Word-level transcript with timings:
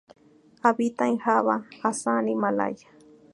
Habita 0.63 1.07
en 1.07 1.19
Java, 1.19 1.67
Assam 1.83 2.27
y 2.27 2.33
Malaya. 2.33 2.87